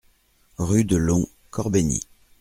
[0.57, 2.01] Rue de Laon, Corbeny